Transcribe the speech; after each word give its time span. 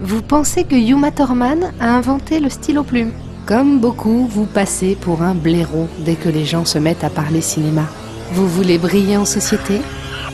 Vous 0.00 0.20
pensez 0.22 0.64
que 0.64 0.74
Yuma 0.74 1.10
Thurman 1.10 1.72
a 1.80 1.96
inventé 1.96 2.38
le 2.38 2.50
stylo 2.50 2.82
plume? 2.82 3.12
Comme 3.46 3.80
beaucoup, 3.80 4.26
vous 4.26 4.44
passez 4.44 4.94
pour 4.94 5.22
un 5.22 5.34
blaireau 5.34 5.88
dès 6.00 6.16
que 6.16 6.28
les 6.28 6.44
gens 6.44 6.64
se 6.64 6.78
mettent 6.78 7.04
à 7.04 7.10
parler 7.10 7.40
cinéma. 7.40 7.84
Vous 8.32 8.46
voulez 8.46 8.76
briller 8.76 9.16
en 9.16 9.24
société? 9.24 9.80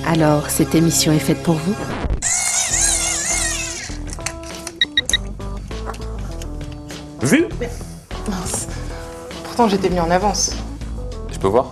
Alors 0.06 0.50
cette 0.50 0.74
émission 0.74 1.12
est 1.12 1.20
faite 1.20 1.42
pour 1.42 1.54
vous. 1.54 1.74
Vu? 7.20 7.46
Mince. 8.28 8.66
Pourtant, 9.44 9.68
j'étais 9.68 9.90
mis 9.90 10.00
en 10.00 10.10
avance. 10.10 10.56
Je 11.30 11.38
peux 11.38 11.48
voir 11.48 11.68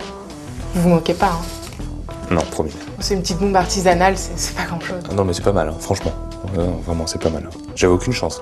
Vous 0.73 0.83
vous 0.83 0.89
moquez 0.89 1.13
pas, 1.13 1.31
hein. 1.31 2.13
Non, 2.33 2.41
promis. 2.51 2.71
C'est 3.01 3.15
une 3.15 3.21
petite 3.21 3.39
bombe 3.39 3.55
artisanale, 3.55 4.15
c'est 4.17 4.55
pas 4.55 4.63
grand 4.65 4.79
chose. 4.79 5.01
Ah 5.09 5.13
Non, 5.13 5.23
mais 5.25 5.33
c'est 5.33 5.41
pas 5.43 5.51
mal, 5.51 5.69
hein, 5.69 5.75
franchement. 5.79 6.11
Euh, 6.57 6.67
vraiment, 6.85 7.07
c'est 7.07 7.19
pas 7.21 7.29
mal. 7.29 7.49
J'avais 7.75 7.93
aucune 7.93 8.13
chance. 8.13 8.39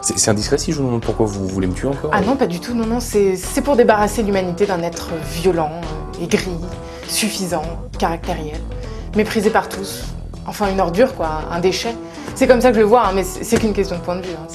C'est 0.00 0.30
indiscret 0.30 0.58
si 0.58 0.72
je 0.72 0.78
vous 0.78 0.86
demande 0.86 1.02
pourquoi 1.02 1.26
vous 1.26 1.46
voulez 1.46 1.68
me 1.68 1.72
tuer 1.74 1.86
encore 1.88 2.10
Ah 2.12 2.20
non, 2.20 2.34
pas 2.34 2.48
du 2.48 2.58
tout, 2.58 2.74
non, 2.74 2.84
non, 2.84 2.98
c'est 2.98 3.36
pour 3.62 3.76
débarrasser 3.76 4.24
l'humanité 4.24 4.66
d'un 4.66 4.82
être 4.82 5.10
violent, 5.32 5.70
euh, 6.20 6.24
aigri, 6.24 6.50
suffisant, 7.06 7.62
caractériel, 7.98 8.60
méprisé 9.14 9.50
par 9.50 9.68
tous. 9.68 10.02
Enfin, 10.46 10.68
une 10.72 10.80
ordure, 10.80 11.14
quoi, 11.14 11.42
un 11.52 11.60
déchet. 11.60 11.94
C'est 12.34 12.48
comme 12.48 12.60
ça 12.60 12.70
que 12.70 12.74
je 12.74 12.80
le 12.80 12.86
vois, 12.86 13.06
hein, 13.06 13.12
mais 13.14 13.22
c'est 13.22 13.58
qu'une 13.60 13.72
question 13.72 13.96
de 13.96 14.02
point 14.02 14.16
de 14.16 14.22
vue. 14.22 14.32
hein, 14.36 14.46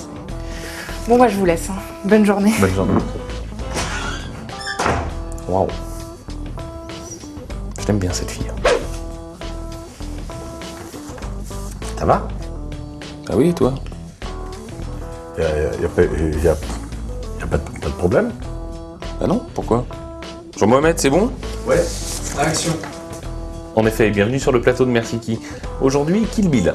Bon, 1.07 1.15
moi, 1.15 1.29
je 1.29 1.37
vous 1.37 1.45
laisse. 1.45 1.69
Bonne 2.03 2.25
journée. 2.25 2.53
Bonne 2.59 2.73
journée. 2.73 3.01
Waouh. 5.47 5.67
Je 7.87 7.93
l'aime 7.93 7.99
bien 7.99 8.11
cette 8.11 8.29
fille. 8.31 8.51
Ça 11.97 12.03
va? 12.03 12.27
Ah 13.29 13.33
oui, 13.37 13.47
et 13.47 13.53
toi? 13.53 13.75
Il 15.37 15.41
n'y 15.45 15.45
a, 15.49 15.81
y 15.81 15.85
a 15.85 15.87
pas- 15.87 16.01
y 16.03 16.05
a- 16.05 16.41
y 17.39 17.43
a 17.43 17.47
pas 17.47 17.57
de, 17.57 17.79
pas 17.79 17.87
de 17.87 17.93
problème? 17.93 18.31
Ah 19.21 19.27
non 19.27 19.41
Pourquoi? 19.53 19.85
Jean-Mohamed, 20.59 20.99
c'est 20.99 21.09
bon? 21.09 21.31
Ouais. 21.65 21.81
Action. 22.37 22.73
En 23.77 23.85
effet, 23.85 24.09
bienvenue 24.11 24.39
sur 24.41 24.51
le 24.51 24.59
plateau 24.59 24.83
de 24.83 24.91
Merci 24.91 25.19
Qui. 25.19 25.39
Aujourd'hui, 25.79 26.25
Kill 26.29 26.49
Bill. 26.49 26.73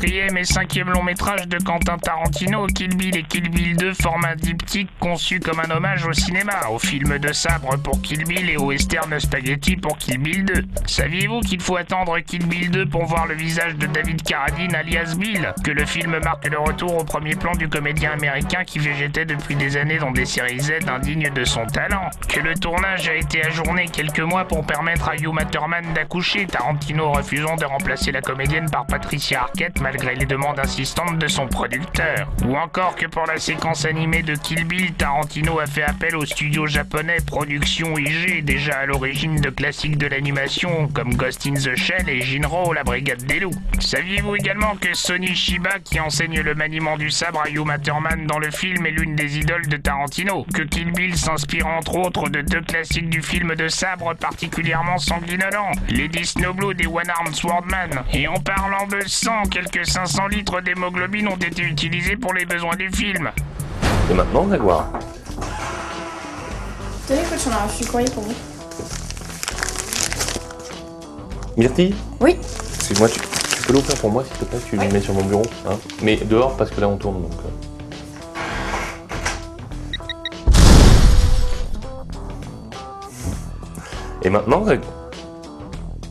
Quatrième 0.00 0.38
et 0.38 0.44
cinquième 0.44 0.88
long 0.88 1.02
métrage 1.02 1.46
de 1.46 1.58
Quentin 1.58 1.98
Tarantino, 1.98 2.66
Kill 2.68 2.96
Bill 2.96 3.18
et 3.18 3.22
Kill 3.22 3.50
Bill 3.50 3.76
2 3.76 3.92
forment 3.92 4.24
un 4.24 4.34
diptyque 4.34 4.88
conçu 4.98 5.40
comme 5.40 5.60
un 5.60 5.70
hommage 5.70 6.06
au 6.06 6.14
cinéma, 6.14 6.54
au 6.70 6.78
film 6.78 7.18
de 7.18 7.32
sabre 7.34 7.76
pour 7.76 8.00
Kill 8.00 8.24
Bill 8.24 8.48
et 8.48 8.56
au 8.56 8.68
western 8.68 9.20
spaghetti 9.20 9.76
pour 9.76 9.98
Kill 9.98 10.16
Bill 10.16 10.46
2. 10.46 10.64
Saviez-vous 10.86 11.40
qu'il 11.40 11.60
faut 11.60 11.76
attendre 11.76 12.18
Kill 12.20 12.46
Bill 12.46 12.70
2 12.70 12.86
pour 12.86 13.04
voir 13.04 13.26
le 13.26 13.34
visage 13.34 13.74
de 13.74 13.86
David 13.88 14.22
Carradine 14.22 14.74
alias 14.74 15.16
Bill 15.18 15.52
Que 15.62 15.70
le 15.70 15.84
film 15.84 16.18
marque 16.24 16.48
le 16.48 16.58
retour 16.58 16.96
au 16.96 17.04
premier 17.04 17.34
plan 17.34 17.52
du 17.52 17.68
comédien 17.68 18.12
américain 18.12 18.64
qui 18.64 18.78
végétait 18.78 19.26
depuis 19.26 19.54
des 19.54 19.76
années 19.76 19.98
dans 19.98 20.12
des 20.12 20.24
séries 20.24 20.60
Z 20.60 20.88
indignes 20.88 21.30
de 21.34 21.44
son 21.44 21.66
talent? 21.66 22.08
Que 22.26 22.40
le 22.40 22.54
tournage 22.54 23.06
a 23.10 23.16
été 23.16 23.44
ajourné 23.44 23.84
quelques 23.92 24.20
mois 24.20 24.46
pour 24.46 24.64
permettre 24.64 25.10
à 25.10 25.16
Uma 25.16 25.44
Thurman 25.44 25.84
d'accoucher, 25.94 26.46
Tarantino 26.46 27.12
refusant 27.12 27.56
de 27.56 27.66
remplacer 27.66 28.12
la 28.12 28.22
comédienne 28.22 28.70
par 28.70 28.86
Patricia 28.86 29.42
Arquette 29.42 29.78
malgré 29.90 30.14
les 30.14 30.26
demandes 30.26 30.60
insistantes 30.60 31.18
de 31.18 31.26
son 31.26 31.48
producteur. 31.48 32.28
Ou 32.44 32.54
encore 32.54 32.94
que 32.94 33.06
pour 33.06 33.26
la 33.26 33.38
séquence 33.38 33.84
animée 33.84 34.22
de 34.22 34.36
Kill 34.36 34.64
Bill, 34.64 34.92
Tarantino 34.92 35.58
a 35.58 35.66
fait 35.66 35.82
appel 35.82 36.14
au 36.14 36.24
studio 36.24 36.68
japonais 36.68 37.16
Production 37.26 37.98
IG, 37.98 38.44
déjà 38.44 38.78
à 38.78 38.86
l'origine 38.86 39.40
de 39.40 39.50
classiques 39.50 39.98
de 39.98 40.06
l'animation 40.06 40.86
comme 40.94 41.14
Ghost 41.16 41.44
in 41.44 41.54
the 41.54 41.74
Shell 41.74 42.08
et 42.08 42.20
Jinro, 42.20 42.72
la 42.72 42.84
Brigade 42.84 43.24
des 43.24 43.40
Loups. 43.40 43.50
Saviez-vous 43.80 44.36
également 44.36 44.76
que 44.76 44.94
Sonny 44.94 45.34
Shiba, 45.34 45.80
qui 45.82 45.98
enseigne 45.98 46.40
le 46.40 46.54
maniement 46.54 46.96
du 46.96 47.10
sabre 47.10 47.42
à 47.44 47.48
Yuma 47.48 47.80
Thurman 47.80 48.28
dans 48.28 48.38
le 48.38 48.52
film, 48.52 48.86
est 48.86 48.92
l'une 48.92 49.16
des 49.16 49.38
idoles 49.38 49.66
de 49.66 49.76
Tarantino? 49.76 50.46
Que 50.54 50.62
Kill 50.62 50.92
Bill 50.92 51.16
s'inspire 51.16 51.66
entre 51.66 51.96
autres 51.96 52.28
de 52.28 52.42
deux 52.42 52.60
classiques 52.60 53.10
du 53.10 53.22
film 53.22 53.56
de 53.56 53.66
sabre 53.66 54.14
particulièrement 54.14 54.98
sanguinolents, 54.98 55.72
Lady 55.88 56.24
Snowblood 56.24 56.80
et 56.80 56.86
One 56.86 57.10
Armed 57.10 57.34
Swordman. 57.34 58.04
Et 58.12 58.28
en 58.28 58.38
parlant 58.38 58.86
de 58.86 59.00
sang, 59.08 59.42
quelques 59.50 59.79
500 59.84 60.26
litres 60.28 60.60
d'hémoglobine 60.60 61.28
ont 61.28 61.36
été 61.36 61.62
utilisés 61.62 62.16
pour 62.16 62.32
les 62.34 62.44
besoins 62.44 62.76
du 62.76 62.90
film. 62.90 63.30
Et 64.10 64.14
maintenant, 64.14 64.44
Grégoire 64.44 64.88
Tenez, 67.06 67.22
coach, 67.22 67.40
on 67.48 67.52
a 67.52 67.66
reçu 67.66 67.84
le 67.84 67.90
courrier 67.90 68.10
pour 68.10 68.22
vous. 68.24 68.34
Myrtille 71.56 71.94
Oui. 72.20 72.36
Excuse-moi, 72.76 73.08
tu, 73.08 73.20
tu 73.20 73.62
peux 73.62 73.72
l'ouvrir 73.72 73.96
pour 73.96 74.10
moi 74.10 74.24
s'il 74.24 74.36
te 74.38 74.44
plaît 74.44 74.58
Tu 74.68 74.76
le 74.76 74.88
mets 74.88 75.00
sur 75.00 75.14
mon 75.14 75.24
bureau. 75.24 75.42
Hein 75.68 75.76
Mais 76.02 76.16
dehors 76.16 76.56
parce 76.56 76.70
que 76.70 76.80
là 76.80 76.88
on 76.88 76.96
tourne 76.96 77.22
donc. 77.22 77.32
euh. 77.44 77.48
Et 84.22 84.30
maintenant, 84.30 84.60
Greg. 84.60 84.80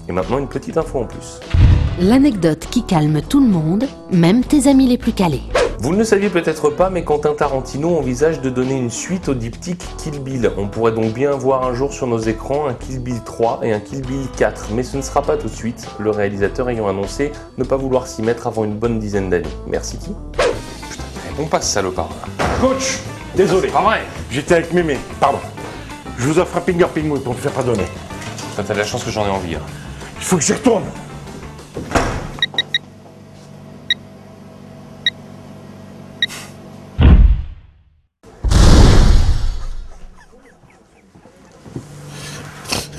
Et 0.08 0.12
maintenant 0.12 0.40
une 0.40 0.48
petite 0.48 0.78
info 0.78 1.02
en 1.02 1.06
plus. 1.06 1.40
L'anecdote 2.00 2.66
qui 2.72 2.84
calme 2.84 3.22
tout 3.22 3.42
le 3.42 3.48
monde, 3.50 3.86
même 4.12 4.44
tes 4.44 4.68
amis 4.70 4.88
les 4.88 4.98
plus 4.98 5.12
calés. 5.12 5.42
Vous 5.80 5.92
ne 5.94 5.98
le 5.98 6.04
saviez 6.04 6.30
peut-être 6.30 6.70
pas, 6.70 6.90
mais 6.90 7.04
Quentin 7.04 7.34
Tarantino 7.34 7.98
envisage 7.98 8.42
de 8.42 8.50
donner 8.50 8.76
une 8.78 8.90
suite 8.90 9.30
au 9.30 9.34
diptyque 9.34 9.82
Kill 9.98 10.20
Bill. 10.20 10.52
On 10.58 10.68
pourrait 10.68 10.92
donc 10.92 11.14
bien 11.14 11.32
voir 11.32 11.66
un 11.66 11.74
jour 11.74 11.94
sur 11.94 12.08
nos 12.08 12.18
écrans 12.20 12.68
un 12.68 12.74
Kill 12.74 13.00
Bill 13.00 13.22
3 13.24 13.62
et 13.64 13.74
un 13.74 13.80
Kill 13.80 14.02
Bill 14.02 14.28
4, 14.38 14.70
mais 14.74 14.84
ce 14.84 14.98
ne 14.98 15.02
sera 15.02 15.22
pas 15.22 15.38
tout 15.38 15.48
de 15.48 15.54
suite, 15.56 15.88
le 16.00 16.10
réalisateur 16.12 16.70
ayant 16.70 16.88
annoncé 16.88 17.32
ne 17.58 17.64
pas 17.64 17.78
vouloir 17.78 18.08
s'y 18.08 18.22
mettre 18.22 18.48
avant 18.48 18.64
une 18.66 18.76
bonne 18.76 19.00
dizaine 19.00 19.30
d'années. 19.30 19.46
Merci 19.68 19.98
qui 19.98 20.10
Putain, 20.90 21.04
on 21.40 21.46
passe 21.46 21.70
salopard. 21.70 22.10
Coach, 22.62 23.00
désolé. 23.36 23.70
Pas 23.70 23.82
vrai 23.82 24.02
J'étais 24.32 24.56
avec 24.56 24.74
Mémé, 24.74 24.98
pardon. 25.20 25.40
Je 26.18 26.28
vous 26.28 26.40
offre 26.40 26.58
un 26.58 26.62
finger 26.62 26.88
ping 26.94 27.18
pour 27.20 27.34
me 27.34 27.40
faire 27.40 27.52
pardonner. 27.54 27.86
T'as 28.56 28.64
de 28.74 28.78
la 28.78 28.86
chance 28.86 29.04
que 29.06 29.12
j'en 29.12 29.26
ai 29.26 29.30
envie. 29.30 29.56
hein. 29.56 29.62
Il 30.18 30.24
faut 30.26 30.36
que 30.36 30.44
j'y 30.44 30.54
retourne. 30.54 30.84